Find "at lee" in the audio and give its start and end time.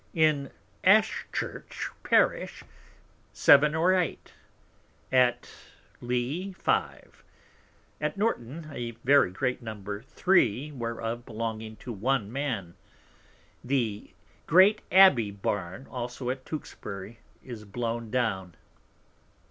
5.11-6.53